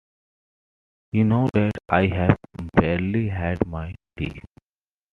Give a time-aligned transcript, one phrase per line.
[1.11, 2.39] You know that I have
[2.75, 4.41] barely had my tea.